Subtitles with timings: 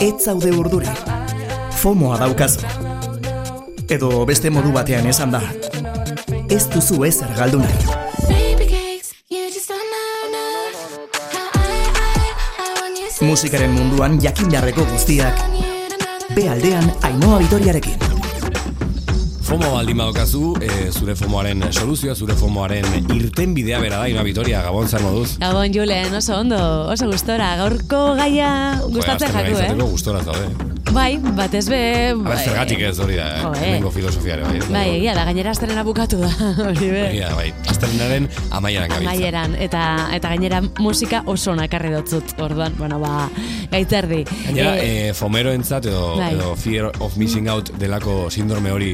[0.00, 0.88] Ez zaude urduri.
[1.80, 2.60] Fomoa daukazu.
[3.88, 5.40] Edo beste modu batean esan da.
[6.52, 7.80] Ez duzu ezer galdu nahi.
[13.22, 15.46] Musikaren munduan jakin jarreko guztiak.
[16.36, 18.21] Be aldean Ainoa Vitoriarekin.
[19.52, 24.62] FOMO baldin badokazu, e, zure FOMOaren soluzioa, zure FOMOaren irten bidea bera da, Inoa Vitoria,
[24.64, 25.36] Gabon zer moduz?
[25.44, 27.52] Gabon, Julen, oso ondo, oso gustora.
[27.60, 28.52] Gaurko gaia
[28.88, 29.74] gustatzen jaku, eh?
[29.82, 30.72] Gustora zaude.
[30.92, 31.80] Bai, batez be...
[32.20, 33.78] Bai, zergatik ez hori da, eh.
[33.92, 34.58] filosofiare, bai.
[34.68, 36.28] Bai, egia da, gainera asterena bukatu da,
[36.68, 37.04] hori be.
[37.06, 39.12] Egia, bai, asterenaren amaieran gabiltza.
[39.14, 39.84] Amaieran, eta,
[40.16, 43.28] eta gainera musika oso nakarri dotzut, orduan, bueno, ba,
[43.72, 44.20] gaitzerdi.
[44.48, 46.34] Gainera, Eh, eh, fomero entzat, edo, bai.
[46.36, 48.92] edo fear of missing out delako sindrome hori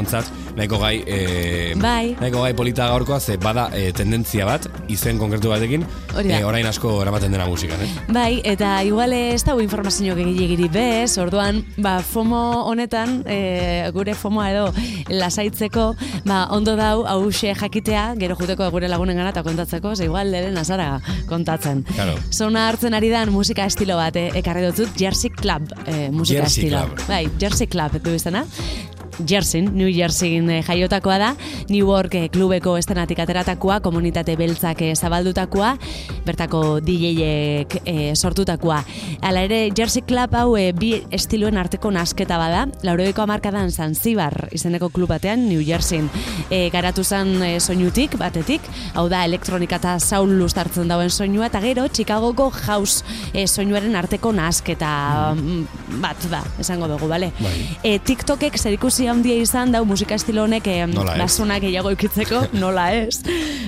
[0.00, 2.16] dugunontzat, nahiko gai, eh, Bai.
[2.20, 5.84] nahiko gai polita gaurkoa, ze bada eh, tendentzia bat, izen konkretu batekin,
[6.16, 7.88] eh, orain asko eramaten dena musikan, eh?
[8.08, 14.50] Bai, eta igual ez dago informazio gehiagiri bez, orduan, ba, FOMO honetan, e, gure FOMOa
[14.50, 14.66] edo
[15.08, 20.30] lasaitzeko, ba, ondo dau, hause jakitea, gero juteko gure lagunen gana eta kontatzeko, ze igual
[20.32, 21.84] lehen azara kontatzen.
[21.94, 22.16] Claro.
[22.32, 26.64] Zona hartzen ari dan musika estilo bat, eh, ekarri dutzut, Jersey Club eh, musika Jersey
[26.64, 26.86] estilo.
[26.86, 27.08] Club.
[27.08, 28.46] Bai, Jersey Club du izena.
[29.26, 31.30] Jersey, New Jerseyin eh, jaiotakoa da,
[31.68, 35.74] New York eh, klubeko estenatik ateratakoa, komunitate beltzak eh, zabaldutakoa,
[36.26, 38.80] bertako DJ-ek eh, sortutakoa.
[39.22, 44.90] Hala ere, Jersey Club hau eh, bi estiloen arteko nasketa bada, lauroiko amarkadan Zanzibar izeneko
[44.94, 46.08] klub batean, New Jerseyin
[46.50, 51.60] eh, garatu zen eh, soinutik, batetik, hau da elektronika eta soul hartzen dauen soinua, eta
[51.62, 54.90] gero Chicagoko house eh, soinuaren arteko nasketa
[55.34, 57.30] mm, bat da, esango dugu, bale?
[57.40, 57.54] Bai.
[57.82, 63.20] E, TikTokek zerikusi handia izan dau musika estilo honek Nola gehiago ikitzeko, nola ez.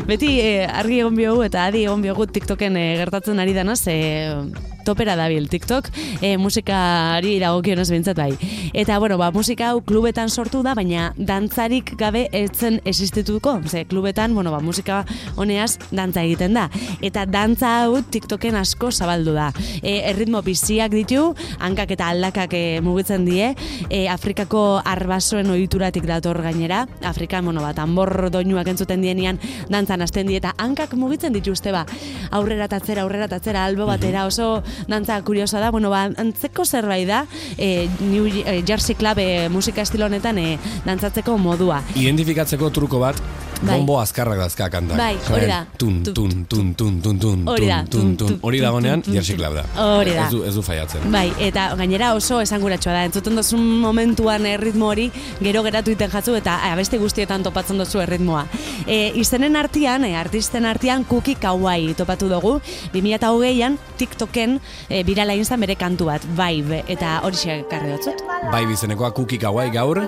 [0.06, 4.71] Beti e, argi egon biogu eta adi egon biogu TikToken e, gertatzen ari dana, ze
[4.84, 5.90] topera dabil TikTok,
[6.20, 8.32] e, musikari dagokionez bintzat bai.
[8.72, 13.58] Eta, bueno, ba, musika hau klubetan sortu da, baina dantzarik gabe etzen existituko.
[13.68, 15.02] Ze, klubetan, bueno, ba, musika
[15.36, 16.68] honeaz dantza egiten da.
[17.02, 19.50] Eta dantza hau TikToken asko zabaldu da.
[19.82, 23.52] E, erritmo biziak ditu, hankak eta aldakak e, mugitzen die,
[23.88, 29.40] e, Afrikako arbasoen ohituratik dator gainera, Afrikan, bueno, bat, tambor doinuak entzuten dienean
[29.72, 31.84] dantzan hasten die, eta hankak mugitzen dituzte ba,
[32.30, 37.24] aurrera tatzera, aurrera tatzera, albo batera, oso dantza kuriosa da, bueno, ba, antzeko zerbait da,
[37.56, 41.82] e, New e, Jersey Club e, musika estilo honetan e, dantzatzeko modua.
[41.96, 43.18] Identifikatzeko truko bat,
[43.62, 43.76] Bai.
[43.78, 44.98] bombo azkarrak dazka kantak.
[44.98, 45.60] Bai, hori da.
[45.78, 47.84] Tun, tun, tun, tun, tun, tun, Hori da.
[47.88, 48.38] tun, tun.
[48.42, 49.44] Hori tun, Jersey tun.
[49.44, 49.64] Club da.
[49.84, 50.26] Hori da.
[50.26, 51.06] Ez du, ez du faiatzen.
[51.12, 53.04] Bai, eta gainera oso esanguratsua da.
[53.04, 58.44] Entzuten duzun momentuan erritmo hori, gero geratu iten jatzu eta abeste guztietan topatzen duzu erritmoa.
[58.86, 62.58] E, izenen artean, e, artisten artean Cookie Kawaii topatu dugu.
[62.94, 64.58] 2008an TikToken
[64.88, 68.22] e, birala inzan bere kantu bat, Vibe, eta hori karri dutzut.
[68.52, 70.02] Bai bizenekoa Cookie Kawaii gaur,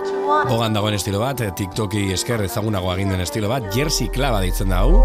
[0.48, 4.72] bogan dagoen estilo bat, eh, TikToki esker ezagunago egin den estilo bat, Jersey Club deitzen
[4.72, 5.00] da hau.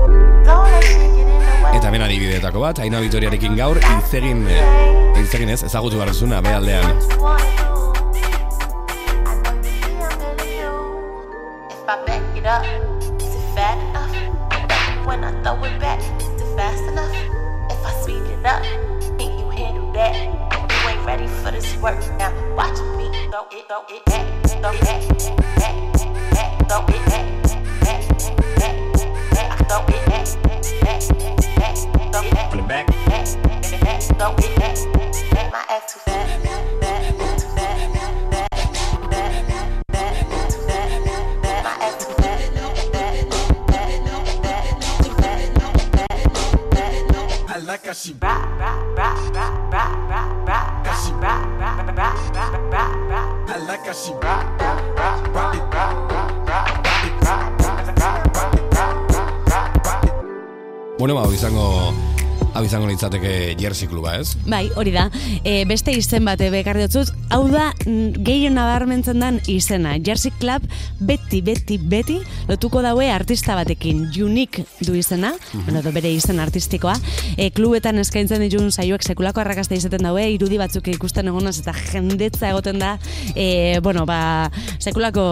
[1.70, 4.00] Eta hemen adibideetako bat, Aina Vitoriarekin gaur, eh,
[5.22, 7.59] izegin ez, ezagutu barrezuna, behaldean.
[62.90, 64.36] Litzateke Jersey Cluba, ez?
[64.50, 65.08] Bai, hori da.
[65.44, 69.96] E, beste izen bat bekarri dutzut, hau da mm, gehien nabarmentzen den izena.
[70.06, 70.66] Jersey Club
[71.00, 72.18] beti, beti, beti
[72.50, 74.08] lotuko daue artista batekin.
[74.24, 76.96] Unique du izena, bueno, edo bere izen artistikoa.
[77.38, 82.50] E, klubetan eskaintzen ditun saioek sekulako arrakasta izaten daue, irudi batzuk ikusten egonaz eta jendetza
[82.50, 82.96] egoten da,
[83.36, 84.50] e, bueno, ba,
[84.80, 85.26] sekulako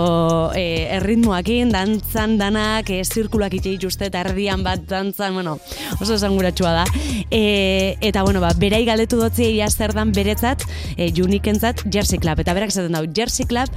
[0.58, 0.66] e,
[1.00, 5.58] erritmoakin, dantzan danak, e, zirkulak itxe dituzte eta erdian bat dantzan, bueno,
[6.00, 6.86] oso esanguratsua da.
[7.32, 10.64] E, eta, bueno, ba, berai galdetu dotzi ia zer dan beretzat,
[10.96, 12.44] e, unikentzat, Jersey Club.
[12.44, 13.72] Eta berak esaten dau, Jersey Club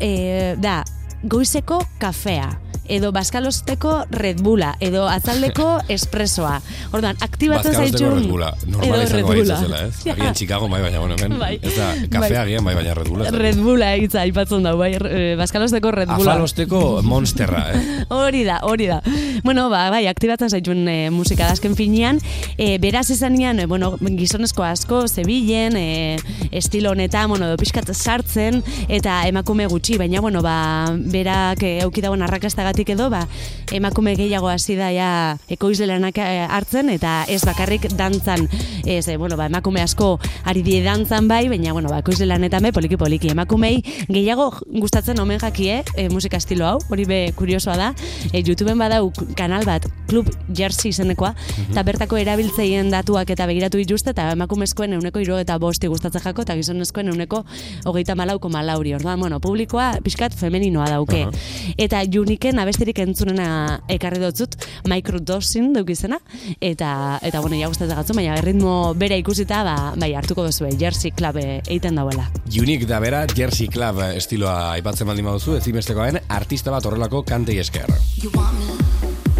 [0.00, 0.82] e, da,
[1.24, 2.50] goizeko kafea
[2.88, 6.60] edo Baskalosteko Red Bulla, edo Atzaldeko Espresoa.
[6.92, 8.18] Orduan, aktibatu zaitxun...
[8.18, 10.00] Red Bulla, normal izango gaitza zela, ez?
[10.14, 11.38] Agian Chicago bai baina, bueno, men.
[11.38, 11.54] bai.
[11.62, 12.08] ez da, bai.
[12.12, 12.42] kafea bai.
[12.44, 13.30] agian bai baina Red Bulla.
[13.30, 16.34] Red Bulla egitza aipatzen da, bai, eh, Baskalosteko Red Bulla.
[16.34, 17.82] Afalosteko Monsterra, eh?
[18.20, 19.00] hori da, hori da.
[19.44, 22.20] Bueno, ba, bai, aktibatzen zaitxun e, eh, musika dasken finean,
[22.58, 26.16] e, beraz izan nian, e, eh, bueno, gizonezko asko, zebilen, e,
[26.52, 32.22] estilo honetan, bueno, do pixkat sartzen, eta emakume gutxi, baina, bueno, ba, berak e, aukidagoen
[32.24, 33.22] arrakastagatik gatik edo, ba,
[33.70, 35.08] emakume gehiago hasi da ja
[35.46, 38.48] ekoizle lanak eh, hartzen eta ez bakarrik dantzan,
[38.82, 40.18] ez, eh, bueno, ba, emakume asko
[40.50, 43.30] ari die dantzan bai, baina, bueno, ba, ekoizle lanetan be, poliki poliki.
[43.30, 43.78] Emakumei
[44.08, 47.92] gehiago gustatzen omen jakie e, musika estilo hau, hori be kuriosoa da,
[48.32, 51.70] e, YouTubeen badau kanal bat, Club Jersey izenekoa, mhm.
[51.76, 56.58] eta bertako erabiltzeien datuak eta begiratu dituzte, eta emakumezkoen euneko irogeta bosti gustatzen jako, eta
[56.58, 57.44] gizonezkoen euneko
[57.86, 61.24] hogeita malauko malauri, orduan, bueno, publikoa pixkat femeninoa dauke.
[61.28, 61.74] Uh -huh.
[61.78, 63.48] Eta Uniken abestirik entzunena
[63.92, 64.56] ekarri dotzut,
[64.90, 66.18] microdosing duk izena,
[66.60, 71.14] eta, eta bueno, ja gustatzen gatzu, baina ritmo bera ikusita, ba, bai, hartuko duzu, Jersey
[71.16, 72.28] Club eh, eiten dauela.
[72.50, 77.24] Unique da bera, Jersey Club eh, estiloa aipatzen baldin baduzu, ez imestekoa artista bat horrelako
[77.28, 77.92] kantei esker.
[78.22, 78.94] You want me?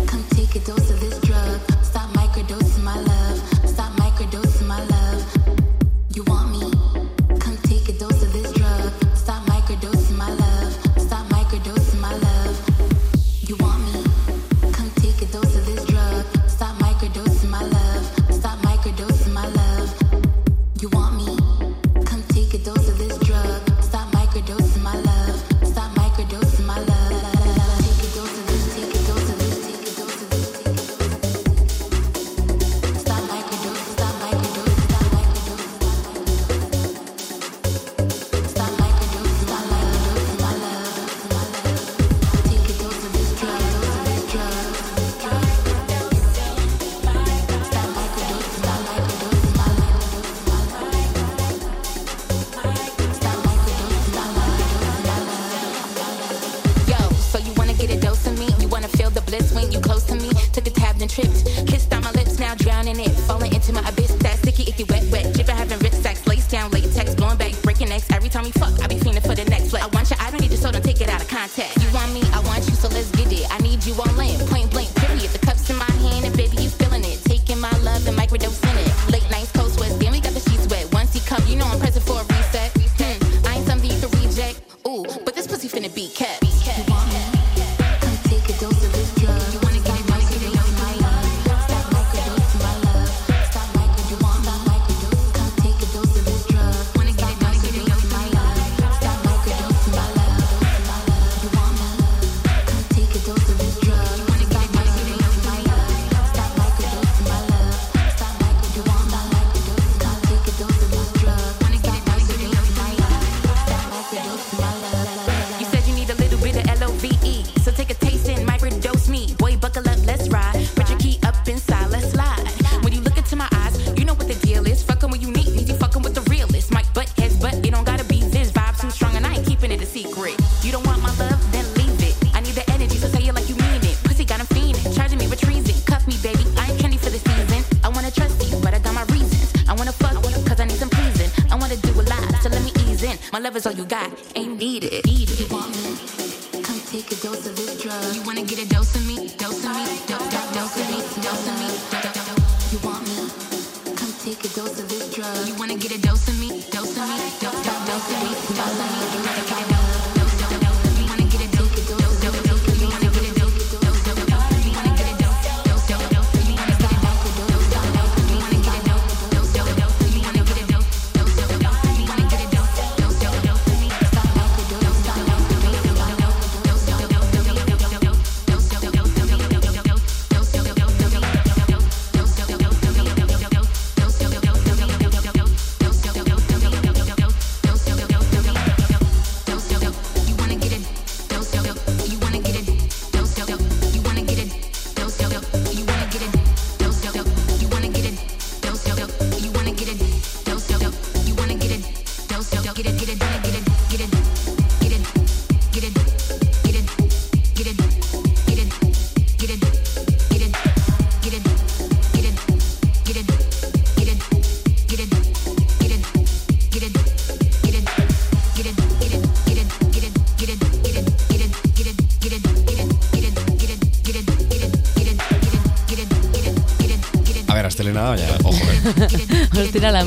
[0.06, 1.03] Come take a dose of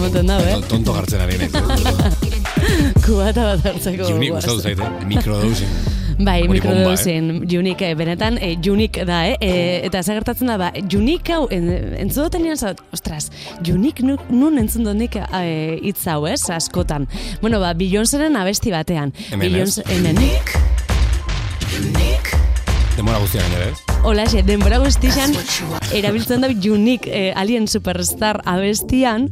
[0.07, 0.67] Ostira la moten dago, eh?
[0.69, 1.49] Tonto gartzen ari nahi.
[3.05, 4.07] Kubata bat hartzeko.
[4.09, 5.77] Junik, gustatu zaite, mikrodosing.
[6.17, 9.35] Bai, Hori bomba, mikrodosin, junik, eh, benetan, eh, junik da, eh?
[9.39, 9.51] E,
[9.85, 11.67] eta zer gertatzen da, ba, junik hau, en,
[12.01, 13.29] entzun duten zaut, ostras,
[13.61, 17.05] junik nu, nun entzun dut nik eh, hitz hau, ez, askotan.
[17.43, 19.13] Bueno, ba, Beyoncéren abesti batean.
[19.29, 19.45] Hemen?
[19.45, 20.17] Beyoncé- hemen.
[23.07, 23.77] Demora guztia gainera, ez?
[24.03, 25.31] Olaxe, denbora guztixan
[25.95, 29.29] erabiltzen da Unique eh, Alien Superstar abestian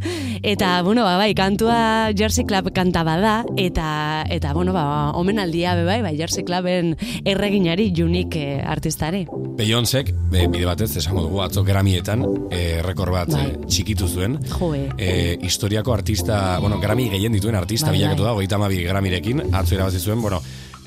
[0.48, 5.84] eta bueno, ba, bai, kantua Jersey Club kanta bada eta eta bueno, ba, omenaldia be
[5.84, 9.26] bai, bai, Jersey Cluben erreginari Unique eh, artistari.
[9.60, 13.50] Beyoncék, be, bide batez, esango dugu atzo Grammyetan, e, rekord bat Bai.
[13.50, 14.40] eh, txikitu zuen.
[14.56, 14.86] Joe.
[14.98, 18.32] E, historiako artista, bueno, Grammy gehien dituen artista Bai, bilakatu bai.
[18.32, 20.40] da, goita amabi Grammyrekin, atzo irabazi zuen, bueno,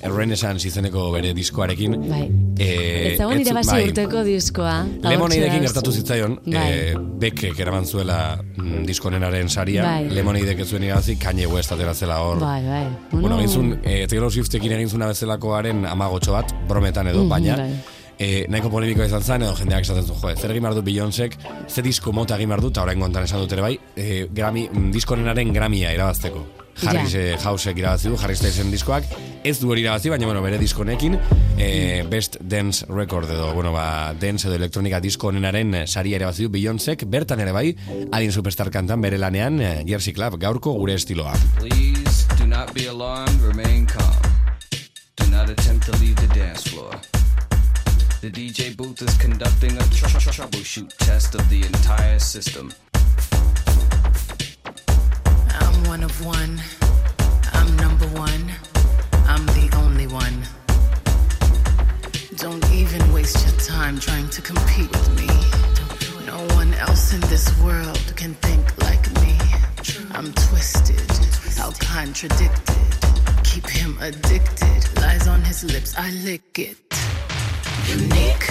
[0.02, 1.96] Renaissance izeneko bere diskoarekin.
[2.08, 2.22] Bai.
[2.58, 4.76] E, Ez nire bazi bai, urteko diskoa.
[5.02, 5.10] da-
[5.60, 6.72] gertatu zitzaion, Bai.
[6.72, 10.08] e, Bekek eraman zuela mm, diskonenaren saria, Bai.
[10.14, 12.38] Lemonadek ez zuen irabazi, Kanye West atera zela hor.
[12.40, 12.86] Bai, bai.
[13.12, 17.56] Bueno, egin zuen, e, Taylor Swiftekin egin zuen bezalakoaren amagotxo bat, brometan edo, Mhm, baina,
[17.56, 17.72] bai.
[18.18, 21.36] e, nahiko polemikoa izan zen, edo jendeak esaten zuen, jo, zer egin behar du Beyoncék,
[21.68, 24.68] ze disko mota egin behar du, eta orain gontan esan dut ere bai, e, Grammy,
[24.72, 26.46] mm, diskonenaren Grammya irabazteko.
[26.86, 27.18] Harris Ja.
[27.20, 29.02] e, Hausek irabazi du, Harry Stylesen diskoak,
[29.48, 31.14] ez du hori irabazi, baina bueno, bere diskonekin,
[31.56, 36.44] e, Best Dance Record edo, bueno, ba, dance edo elektronika disko onenaren eh, saria irabazi
[36.44, 37.70] du Beyoncék, bertan ere bai,
[38.12, 41.32] Alien Superstar kantan bere lanean eh, Jersey Club, gaurko gure estiloa.
[41.56, 44.20] Please do not be alarmed, remain calm.
[45.16, 46.92] Do not attempt to leave the dance floor.
[48.20, 52.72] The DJ booth is conducting a tr- tr- troubleshoot test of the entire system.
[55.60, 56.60] I'm one of one.
[57.54, 58.67] I'm number one.
[60.10, 60.42] I'm the only one.
[62.36, 65.26] Don't even waste your time trying to compete with me.
[66.26, 69.36] No one else in this world can think like me.
[70.12, 71.10] I'm twisted,
[71.56, 72.76] how contradicted.
[73.44, 74.96] Keep him addicted.
[74.96, 76.78] Lies on his lips, I lick it.
[77.88, 78.46] Unique.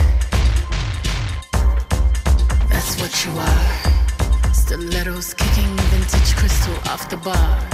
[2.69, 4.53] That's what you are.
[4.53, 7.67] Stilettos kicking vintage crystal off the bar.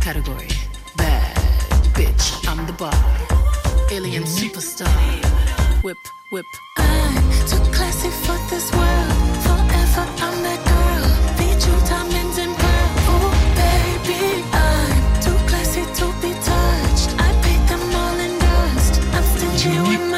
[0.00, 0.48] Category
[1.98, 2.94] bitch, I'm the bar.
[3.90, 4.40] Alien mm-hmm.
[4.40, 4.94] superstar.
[5.82, 5.98] Whip,
[6.30, 6.46] whip.
[6.76, 9.36] I'm too classy for this world.
[9.46, 11.06] Forever, I'm that girl.
[11.38, 12.90] Beat you diamonds and pearl.
[13.12, 13.28] Oh,
[13.62, 14.22] baby,
[14.66, 17.10] I'm too classy to be touched.
[17.26, 18.94] I paint them all in dust.
[19.16, 20.17] I'm stingy with my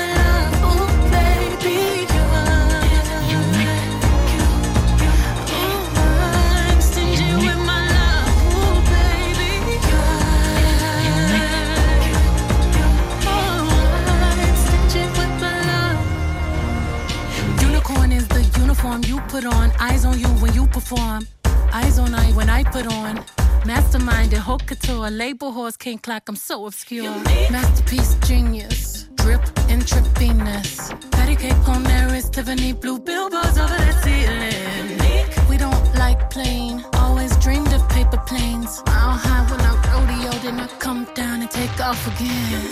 [25.00, 25.12] haute.
[25.12, 26.28] Label horse can't clock.
[26.28, 27.10] I'm so obscure.
[27.50, 29.08] Masterpiece genius.
[29.16, 30.90] Drip and trippiness.
[31.10, 35.48] Patty cake on there is Tiffany blue billboards over that ceiling.
[35.48, 36.84] We don't like plain.
[36.94, 38.82] Always dreamed of paper planes.
[38.86, 42.62] Mile high when I rodeo, then I come down and take off again.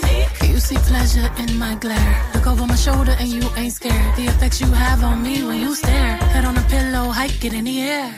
[0.51, 2.25] You see pleasure in my glare.
[2.33, 4.15] Look over my shoulder and you ain't scared.
[4.15, 6.17] The effects you have on me when you stare.
[6.33, 8.13] Head on a pillow, hike it in the air.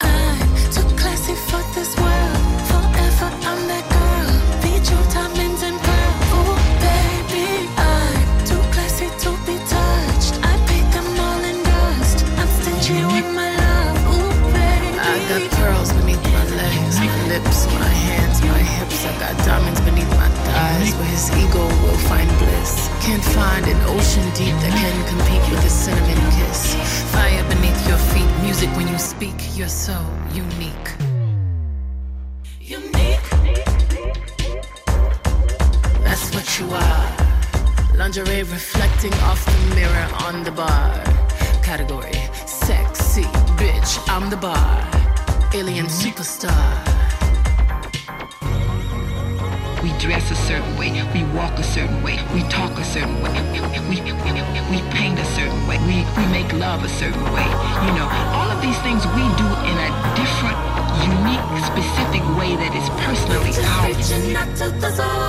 [0.00, 2.21] I'm too classy for this world.
[19.04, 22.88] I got diamonds beneath my thighs where his ego will find bliss.
[23.00, 26.76] Can't find an ocean deep that can compete with a cinnamon kiss.
[27.10, 29.34] Fire beneath your feet, music when you speak.
[29.56, 29.98] You're so
[30.32, 30.88] unique.
[32.60, 33.28] Unique.
[36.04, 37.96] That's what you are.
[37.96, 40.94] Lingerie reflecting off the mirror on the bar.
[41.60, 42.12] Category
[42.46, 43.24] sexy
[43.58, 44.88] bitch, I'm the bar.
[45.54, 46.91] Alien superstar.
[49.82, 53.32] We dress a certain way, we walk a certain way, we talk a certain way,
[53.90, 53.98] we,
[54.70, 57.42] we paint a certain way, we, we make love a certain way.
[57.86, 60.58] You know, all of these things we do in a different,
[61.02, 63.50] unique, specific way that is personally
[63.82, 65.21] ours.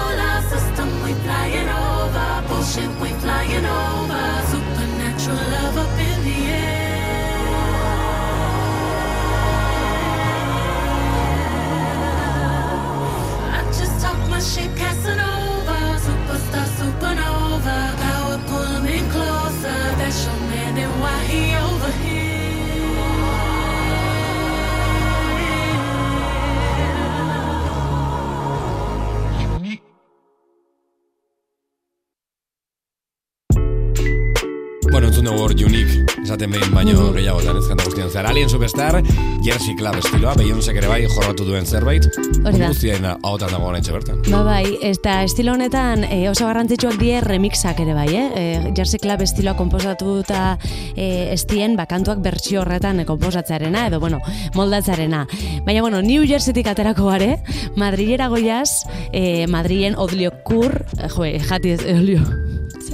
[35.23, 38.25] Dugu hor unique, esaten behin baino gehiagotan ez jende guztien zer.
[38.27, 38.97] Alien Superstar,
[39.43, 42.05] Jersey Club estiloa, Beyoncé ere bai jorratu duen zerbait,
[42.43, 42.69] Hori da.
[42.71, 44.21] guztien ahotan dago bertan.
[44.29, 48.27] Ba bai, eta estilo honetan e, oso garrantzitsuak die remixak ere bai, eh?
[48.35, 50.57] E, Jersey Club estiloa konposatu eta
[50.95, 54.21] e, estien bakantuak bertsio horretan e, konposatzearena, edo bueno,
[54.55, 55.27] moldatzarena.
[55.65, 57.37] Baina bueno, New Jerseytik aterako gare,
[57.75, 60.83] Madrilera goiaz, e, Madrilen odliokur,
[61.15, 62.23] jo, jati ez, odlio,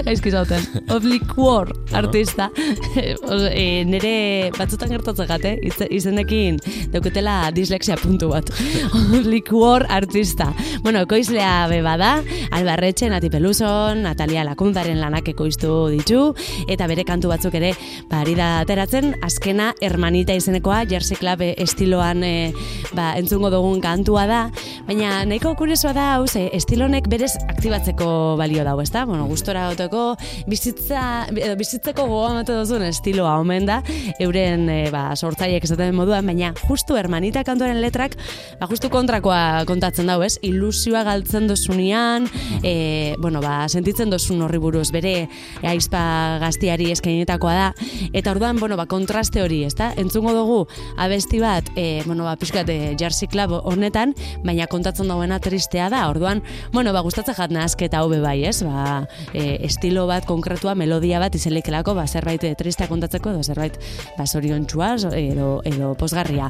[0.06, 0.64] gaizki zauten,
[0.94, 2.50] odlikuor artista,
[3.00, 4.14] e, nire
[4.58, 6.60] batzutan gertatzen gate, itze- izenekin
[6.94, 8.50] dauketela dislexia puntu bat.
[9.20, 10.52] Odlikuor artista.
[10.84, 12.12] Bueno, ekoizlea beba da,
[12.56, 16.22] Albarretxe, Nati Peluson, Natalia Lakundaren lanak ekoiztu ditu,
[16.70, 17.74] eta bere kantu batzuk ere,
[18.10, 22.54] ba, ari da ateratzen, azkena hermanita izenekoa, Jersey Club eh, estiloan eh,
[22.94, 24.42] ba, entzungo dugun kantua da,
[24.88, 29.06] baina nahiko kuriosoa da, hau, estilonek berez aktibatzeko balio dago, ezta?
[29.10, 33.80] Bueno, gustora goteko, bizitza, edo bizitzeko gogoa emate duzun estiloa omen da,
[34.22, 38.16] euren e, ba, sortzaiek esaten moduan, baina justu hermanita kantuaren letrak,
[38.60, 40.38] ba, justu kontrakoa kontatzen dau, ez?
[40.46, 42.28] Ilusioa galtzen dozunean,
[42.64, 45.28] e, bueno, ba, sentitzen dozun horri buruz, bere
[45.64, 47.70] aizpa gaztiari eskainetakoa da,
[48.14, 49.92] eta orduan, bueno, ba, kontraste hori, ezta?
[50.00, 50.62] Entzungo dugu
[50.98, 54.14] abesti bat, e, bueno, ba, pixkat, e, Jersey Club honetan,
[54.46, 56.44] baina kontatzen dauena tristea da, orduan,
[56.74, 58.60] bueno, ba, gustatzen jat nahazketa hobe bai, ez?
[58.66, 63.78] Ba, e, estilo bat konkretua, melodia bat izelekelako, ba, zerbait e, tristea kontatzeko, edo zerbait,
[64.18, 66.50] ba, zoriontsua, zo- edo, edo posgarria.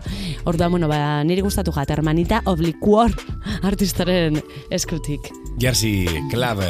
[0.50, 3.14] Orduan, bueno, ba, niri gustatu jat, hermanita obliquor
[3.70, 4.40] artistaren
[4.74, 5.30] eskutik.
[5.62, 6.64] Jersey Club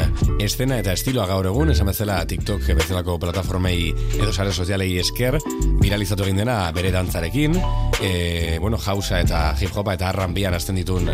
[0.43, 5.37] estena eta estiloa gaur egun, esan bezala TikTok bezalako plataformei edo sare sozialei esker,
[5.79, 7.55] viralizatu egin dena bere dantzarekin,
[8.03, 11.07] e, bueno, jausa eta hip hopa eta arranbian hasten ditun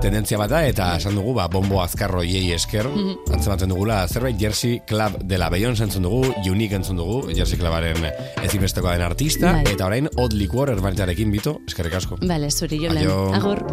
[0.00, 2.88] tendentzia bat da, eta esan dugu, ba, bombo azkarroiei esker,
[3.32, 8.08] antzematen dugula, zerbait Jersey Club dela Beyoncé entzun dugu, Unique entzun dugu, Jersey Clubaren
[8.42, 9.74] ezinbestekoa den artista, Bai.
[9.74, 12.20] eta orain Odd Liquor hermanitarekin bito, eskerrik asko.
[12.24, 13.04] Bale, zuri jolen.
[13.04, 13.32] Aio.
[13.34, 13.64] Agur.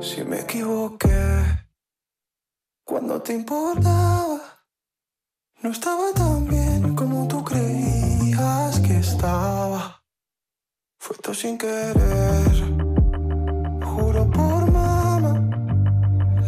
[0.00, 1.20] Si me equivoqué
[2.84, 4.29] cuando te importaba,
[5.62, 10.02] no estaba tan bien como tú creías que estaba.
[10.98, 12.54] Fue todo sin querer,
[13.84, 15.32] juro por mamá.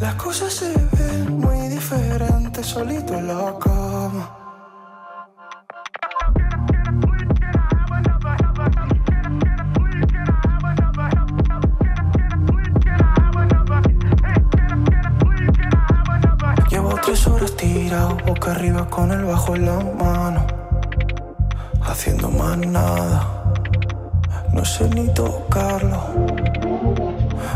[0.01, 4.42] Las cosas se ven muy diferentes solito en la cama.
[18.14, 20.46] Boca arriba con el bajo en la mano,
[21.83, 23.29] haciendo más nada.
[24.53, 25.98] No sé ni tocarlo.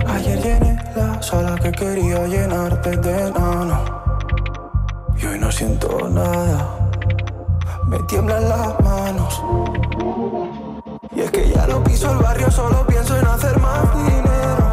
[0.08, 3.78] Ayer llené la sala que quería llenarte de enano.
[5.18, 6.66] Y hoy no siento nada.
[7.86, 9.42] Me tiemblan las manos.
[11.14, 14.65] Y es que ya no piso el barrio, solo pienso en hacer más dinero.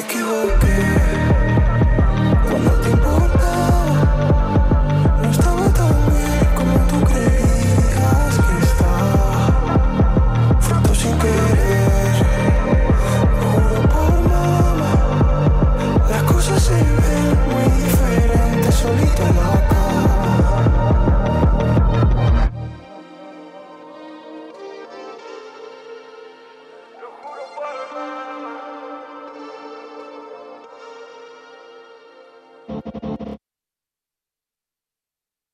[0.00, 0.76] Equivoqué.
[2.48, 3.29] Cuando te importaba,